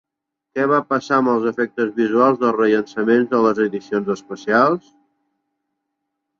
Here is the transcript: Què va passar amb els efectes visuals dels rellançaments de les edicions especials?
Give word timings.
Què 0.59 0.63
va 0.69 0.79
passar 0.93 1.19
amb 1.23 1.31
els 1.33 1.45
efectes 1.51 1.91
visuals 1.99 2.41
dels 2.45 2.57
rellançaments 2.57 3.31
de 3.37 3.45
les 3.47 3.63
edicions 3.69 4.13
especials? 4.17 4.93